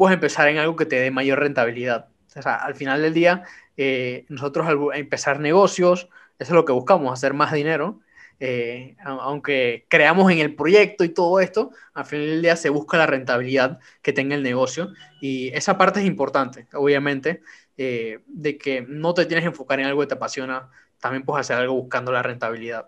[0.02, 2.08] puedes empezar en algo que te dé mayor rentabilidad.
[2.36, 3.44] O sea, al final del día,
[3.78, 6.10] eh, nosotros al empezar negocios,
[6.40, 8.00] eso es lo que buscamos, hacer más dinero.
[8.40, 12.98] Eh, aunque creamos en el proyecto y todo esto, al final del día se busca
[12.98, 14.90] la rentabilidad que tenga el negocio
[15.22, 17.44] y esa parte es importante, obviamente,
[17.78, 21.42] eh, de que no te tienes que enfocar en algo que te apasiona, también puedes
[21.42, 22.88] hacer algo buscando la rentabilidad.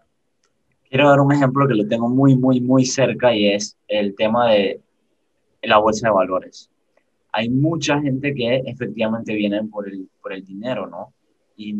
[0.89, 4.49] Quiero dar un ejemplo que lo tengo muy, muy, muy cerca y es el tema
[4.49, 4.81] de
[5.61, 6.72] la bolsa de valores.
[7.33, 11.13] Hay mucha gente que efectivamente viene por el, por el dinero, ¿no?
[11.57, 11.75] Y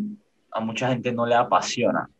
[0.50, 2.10] a mucha gente no le apasiona.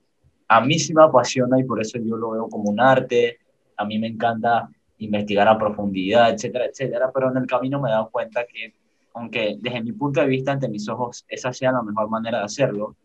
[0.48, 3.38] A mí sí me apasiona y por eso yo lo veo como un arte.
[3.76, 4.68] A mí me encanta
[4.98, 8.72] investigar a profundidad, etcétera, etcétera, pero en el camino me he dado cuenta que,
[9.14, 12.44] aunque desde mi punto de vista, ante mis ojos, esa sea la mejor manera de
[12.44, 12.96] hacerlo,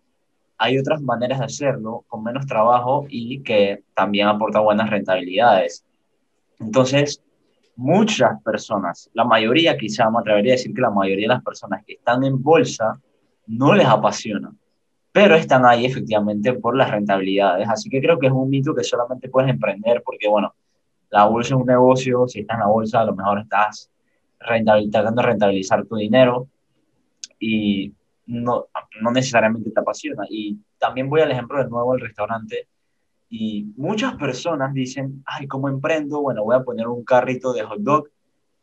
[0.60, 5.86] hay otras maneras de hacerlo con menos trabajo y que también aporta buenas rentabilidades.
[6.60, 7.22] Entonces,
[7.80, 11.84] muchas personas, la mayoría quizá, me atrevería a decir que la mayoría de las personas
[11.86, 13.00] que están en bolsa
[13.48, 14.52] no les apasiona,
[15.14, 17.68] pero están ahí efectivamente por las rentabilidades.
[17.70, 20.54] Así que creo que es un mito que solamente puedes emprender porque, bueno,
[21.10, 23.90] la bolsa es un negocio, si estás en la bolsa a lo mejor estás
[24.38, 26.48] tratando de rentabilizar tu dinero
[27.40, 27.94] y
[28.26, 28.68] no,
[29.02, 30.26] no necesariamente te apasiona.
[30.30, 32.68] Y también voy al ejemplo de nuevo del restaurante.
[33.30, 36.22] Y muchas personas dicen, ay, ¿cómo emprendo?
[36.22, 38.10] Bueno, voy a poner un carrito de hot dog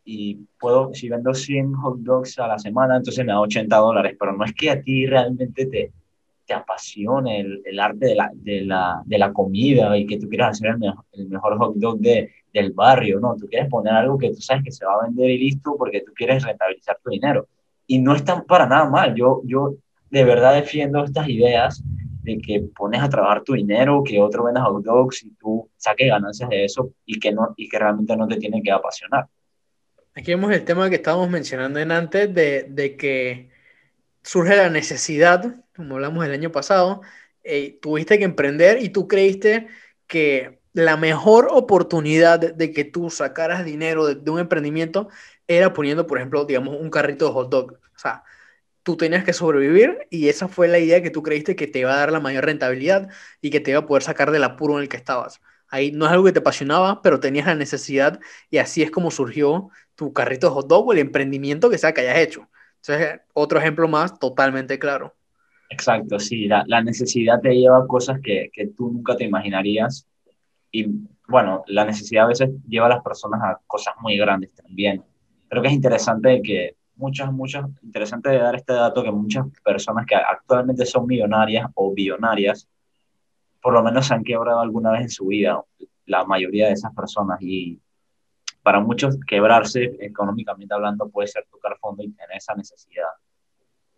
[0.03, 4.15] y puedo, si vendo 100 hot dogs a la semana, entonces me da 80 dólares,
[4.19, 5.91] pero no es que a ti realmente te,
[6.45, 10.29] te apasione el, el arte de la, de, la, de la, comida y que tú
[10.29, 13.35] quieras hacer el mejor, el mejor hot dog de, del barrio, ¿no?
[13.35, 16.01] Tú quieres poner algo que tú sabes que se va a vender y listo porque
[16.01, 17.47] tú quieres rentabilizar tu dinero
[17.85, 19.13] y no están para nada mal.
[19.13, 19.75] Yo, yo
[20.09, 21.83] de verdad defiendo estas ideas
[22.27, 26.09] de que pones a trabajar tu dinero, que otro venda hot dogs y tú saques
[26.09, 29.27] ganancias de eso y que, no, y que realmente no te tiene que apasionar.
[30.13, 33.49] Aquí vemos el tema que estábamos mencionando en antes de, de que
[34.23, 37.01] surge la necesidad, como hablamos el año pasado,
[37.45, 39.67] eh, tuviste que emprender y tú creíste
[40.05, 45.07] que la mejor oportunidad de que tú sacaras dinero de, de, un emprendimiento
[45.47, 47.71] era poniendo, por ejemplo, digamos, un carrito de hot dog.
[47.95, 48.23] O sea,
[48.87, 51.91] tú tenías que sobrevivir y esa fue la idea que tú creíste que te iba
[51.91, 53.09] a dar la mayor rentabilidad
[53.41, 55.41] y que te iba a poder sacar del apuro en el que estabas.
[55.67, 58.17] Ahí no es algo que te apasionaba, pero tenías la necesidad
[58.49, 61.93] y así es como surgió tu carrito de hot dog o el emprendimiento que sea
[61.93, 62.49] que hayas hecho.
[62.77, 65.13] Entonces, otro ejemplo más totalmente claro.
[65.69, 70.07] Exacto, sí, la, necesidad te lleva a cosas que, que, tú nunca te imaginarías
[70.71, 70.87] y
[71.27, 75.03] bueno, la necesidad a veces lleva a las personas a cosas muy grandes también.
[75.49, 80.15] Creo que es interesante que muchas, muchas, interesante dar este dato que muchas personas que
[80.15, 82.67] actualmente son millonarias o billonarias,
[83.61, 85.61] por lo menos se han quebrado alguna vez en su vida,
[86.05, 87.39] la mayoría de esas personas.
[87.41, 87.79] Y
[88.63, 93.07] para muchos quebrarse económicamente hablando puede ser tocar fondo y tener esa necesidad.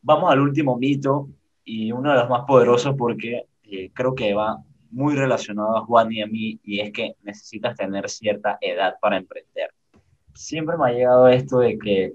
[0.01, 1.29] Vamos al último mito
[1.63, 6.11] y uno de los más poderosos porque eh, creo que va muy relacionado a Juan
[6.11, 9.71] y a mí y es que necesitas tener cierta edad para emprender.
[10.33, 12.13] Siempre me ha llegado esto de que,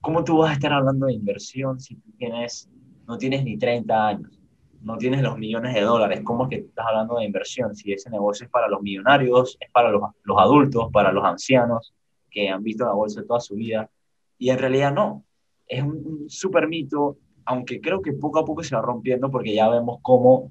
[0.00, 2.70] ¿cómo tú vas a estar hablando de inversión si tú tienes,
[3.06, 4.38] no tienes ni 30 años?
[4.80, 6.20] No tienes los millones de dólares.
[6.22, 9.70] ¿Cómo es que estás hablando de inversión si ese negocio es para los millonarios, es
[9.72, 11.92] para los, los adultos, para los ancianos
[12.30, 13.90] que han visto la bolsa toda su vida?
[14.38, 15.24] Y en realidad no.
[15.66, 19.54] Es un, un súper mito, aunque creo que poco a poco se va rompiendo porque
[19.54, 20.50] ya vemos cómo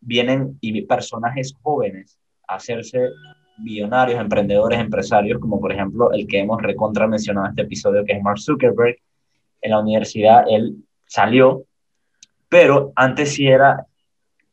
[0.00, 3.00] vienen y personajes jóvenes a hacerse
[3.58, 8.12] millonarios, emprendedores, empresarios, como por ejemplo el que hemos recontra mencionado en este episodio, que
[8.12, 8.96] es Mark Zuckerberg.
[9.60, 11.64] En la universidad él salió,
[12.48, 13.86] pero antes sí era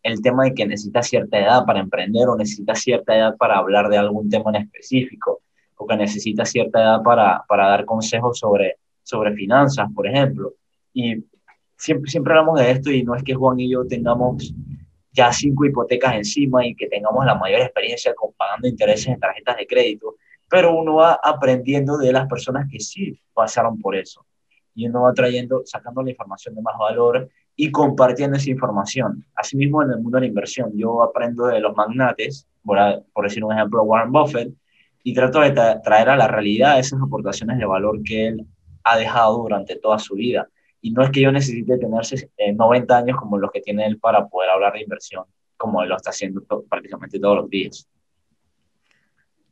[0.03, 3.89] el tema de que necesita cierta edad para emprender o necesita cierta edad para hablar
[3.89, 5.41] de algún tema en específico
[5.77, 10.53] o que necesita cierta edad para, para dar consejos sobre, sobre finanzas, por ejemplo.
[10.93, 11.25] Y
[11.77, 14.53] siempre, siempre hablamos de esto y no es que Juan y yo tengamos
[15.15, 19.58] ya cinco hipotecas encima y que tengamos la mayor experiencia con pagando intereses en tarjetas
[19.58, 20.15] de crédito,
[20.49, 24.25] pero uno va aprendiendo de las personas que sí pasaron por eso
[24.75, 29.25] y uno va trayendo, sacando la información de más valor y compartiendo esa información.
[29.34, 32.78] Asimismo, en el mundo de la inversión, yo aprendo de los magnates, por,
[33.13, 34.54] por decir un ejemplo, Warren Buffett,
[35.01, 38.45] y trato de traer a la realidad esas aportaciones de valor que él
[38.84, 40.49] ha dejado durante toda su vida.
[40.86, 42.04] Y no es que yo necesite tener
[42.56, 45.26] 90 eh, años como los que tiene él para poder hablar de inversión,
[45.58, 47.89] como él lo está haciendo prácticamente todos los días.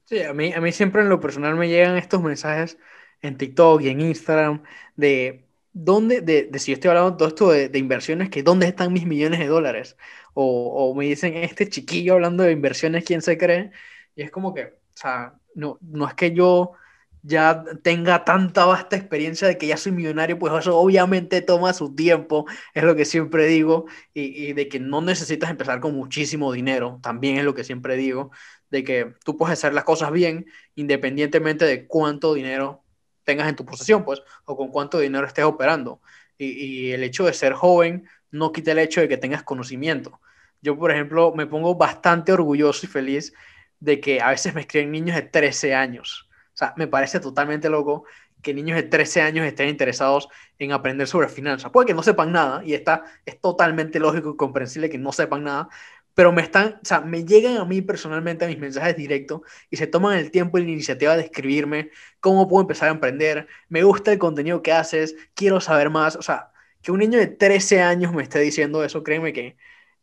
[0.06, 2.78] Sí, a mí, a mí siempre en lo personal me llegan estos mensajes
[3.24, 4.62] en TikTok y en Instagram
[4.96, 8.68] de dónde, de, de si yo estoy hablando todo esto de, de, inversiones, que dónde
[8.68, 9.98] están mis millones de dólares.
[10.36, 13.72] O, o, me dicen, este chiquillo hablando de inversiones, ¿quién se cree?
[14.16, 16.74] Y es como que, o sea, no, no es que yo
[17.24, 21.96] ya tenga tanta vasta experiencia de que ya soy millonario, pues eso obviamente toma su
[21.96, 26.52] tiempo, es lo que siempre digo, y, y, de que no necesitas empezar con muchísimo
[26.52, 28.32] dinero, también es lo que siempre digo,
[28.70, 32.84] de que tú puedes hacer las cosas bien independientemente de cuánto dinero
[33.24, 36.02] tengas en tu posesión, pues, o con cuánto dinero estés operando.
[36.38, 36.48] Y,
[36.88, 40.20] y el hecho de ser joven no quita el hecho de que tengas conocimiento.
[40.62, 43.34] Yo, por ejemplo, me pongo bastante orgulloso y feliz
[43.80, 46.30] de que a veces me escriben niños de 13 años
[46.78, 48.06] me parece totalmente loco
[48.42, 51.72] que niños de 13 años estén interesados en aprender sobre finanzas.
[51.72, 55.46] Puede que no sepan nada, y está, es totalmente lógico y comprensible que no sepan
[55.46, 55.70] nada,
[56.14, 59.78] pero me están, o sea, me llegan a mí personalmente a mis mensajes directos y
[59.78, 63.84] se toman el tiempo y la iniciativa de escribirme cómo puedo empezar a emprender, me
[63.84, 67.82] gusta el contenido que haces, quiero saber más, o sea, que un niño de 13
[67.82, 69.58] años me esté diciendo eso, créeme que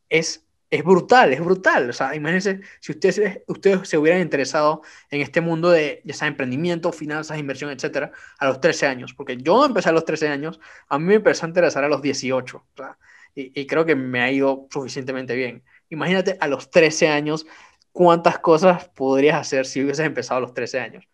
[0.09, 1.91] es es brutal, es brutal.
[1.91, 6.29] O sea, imagínense si ustedes, ustedes se hubieran interesado en este mundo de, ya sea
[6.29, 9.15] emprendimiento, finanzas, inversión, etcétera, a los 13 años.
[9.15, 12.03] Porque yo empecé a los 13 años, a mí me empezó a interesar a los
[12.03, 12.57] 18.
[12.57, 12.99] O sea,
[13.35, 15.65] y, y, creo que me ha ido suficientemente bien.
[15.89, 17.47] Imagínate a los 13 años
[17.93, 21.09] cuántas cosas podrías hacer si hubieses empezado a los 13 años.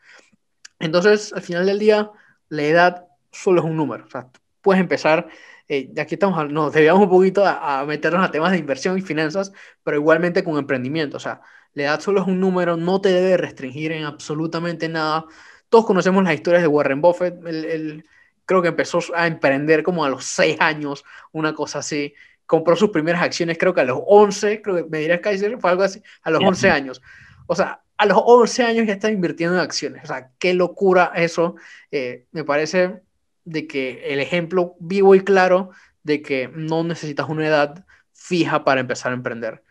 [0.79, 2.11] Entonces, al final del día,
[2.49, 4.05] la edad solo es un número.
[4.05, 4.29] O sea,
[4.61, 5.29] puedes empezar
[5.69, 9.03] eh, aquí estamos, nos debíamos un poquito a, a, meternos a temas de inversión y
[9.03, 9.53] finanzas,
[9.83, 11.17] pero igualmente con emprendimiento.
[11.17, 11.41] O sea,
[11.75, 15.27] la edad solo es un número, no te debe restringir en absolutamente nada.
[15.69, 17.45] Todos conocemos las historias de Warren Buffett.
[17.47, 18.05] Él,
[18.47, 22.15] creo que empezó a emprender como a los 6 años, una cosa así.
[22.47, 25.71] Compró sus primeras acciones, creo que a los 11, creo que me dirás Kaiser, fue
[25.71, 27.03] algo así, a los 11 años.
[27.47, 30.05] O sea, a los 11 años ya está invirtiendo en acciones.
[30.05, 31.57] O sea, qué locura eso.
[31.91, 33.03] Eh, me parece
[33.47, 35.71] de que el ejemplo vivo y claro
[36.03, 39.63] de que no necesitas una edad fija para empezar a emprender.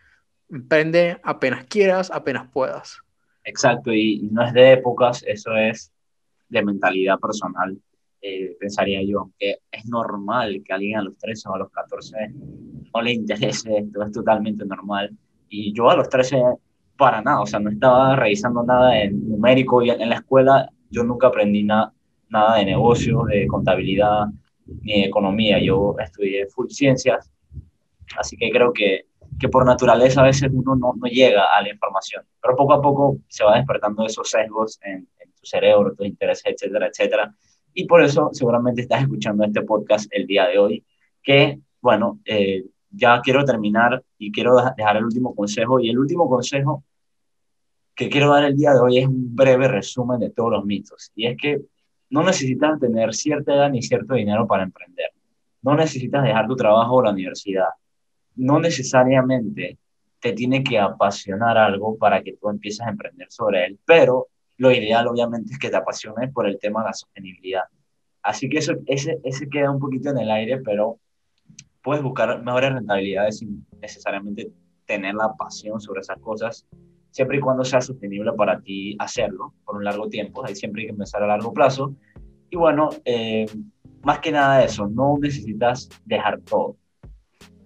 [0.50, 2.98] Emprende apenas quieras, apenas puedas.
[3.44, 5.92] Exacto, y no es de épocas, eso es
[6.48, 7.78] de mentalidad personal,
[8.20, 12.16] eh, pensaría yo, que es normal que alguien a los 13 o a los 14
[12.94, 15.16] no le interese esto, es totalmente normal.
[15.48, 16.42] Y yo a los 13
[16.96, 21.04] para nada, o sea, no estaba revisando nada en numérico y en la escuela yo
[21.04, 21.92] nunca aprendí nada
[22.28, 24.26] nada de negocios, de contabilidad,
[24.82, 27.30] ni economía, yo estudié full ciencias,
[28.18, 29.06] así que creo que,
[29.38, 32.82] que por naturaleza a veces uno no, no, llega a la información, pero poco a
[32.82, 37.34] poco se va despertando esos sesgos en, en tu cerebro, tus intereses, etcétera, etcétera,
[37.78, 40.84] y por eso seguramente estás escuchando este podcast el día de hoy,
[41.22, 46.28] que, bueno, eh, ya quiero terminar y quiero dejar el último consejo, y el último
[46.28, 46.84] consejo
[47.94, 51.12] que quiero dar el día de hoy es un breve resumen de todos los mitos.
[51.14, 51.62] Y es que
[52.10, 55.10] no necesitas tener cierta edad ni cierto dinero para emprender.
[55.62, 57.68] No necesitas dejar tu trabajo o la universidad.
[58.36, 59.78] No necesariamente
[60.20, 64.28] te tiene que apasionar algo para que tú empieces a emprender sobre él, pero
[64.58, 67.64] lo ideal obviamente es que te apasiones por el tema de la sostenibilidad.
[68.22, 70.98] Así que eso, ese, ese queda un poquito en el aire, pero
[71.82, 74.50] puedes buscar mejores rentabilidades sin necesariamente
[74.86, 76.66] tener la pasión sobre esas cosas
[77.16, 80.88] siempre y cuando sea sostenible para ti hacerlo por un largo tiempo, ahí siempre hay
[80.88, 81.94] que empezar a largo plazo.
[82.50, 83.46] Y bueno, eh,
[84.02, 86.76] más que nada eso, no necesitas dejar todo.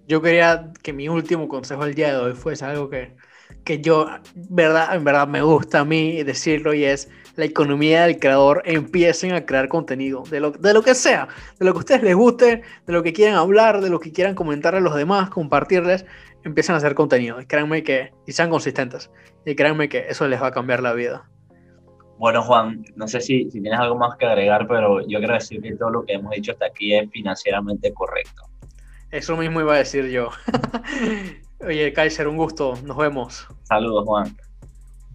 [0.06, 3.16] Yo quería que mi último consejo el día de hoy fuese algo que,
[3.64, 8.20] que yo, verdad, en verdad me gusta a mí decirlo y es la economía del
[8.20, 11.26] creador, empiecen a crear contenido, de lo, de lo que sea,
[11.58, 14.12] de lo que a ustedes les guste, de lo que quieran hablar, de lo que
[14.12, 16.06] quieran comentar a los demás, compartirles,
[16.44, 17.40] empiecen a hacer contenido.
[17.40, 19.10] Y créanme que, y sean consistentes,
[19.44, 21.28] y créanme que eso les va a cambiar la vida.
[22.18, 25.62] Bueno, Juan, no sé si, si tienes algo más que agregar, pero yo quiero decir
[25.62, 28.42] que todo lo que hemos dicho hasta aquí es financieramente correcto.
[29.10, 30.28] Eso mismo iba a decir yo.
[31.66, 32.74] Oye, Kaiser, un gusto.
[32.84, 33.48] Nos vemos.
[33.64, 34.36] Saludos, Juan.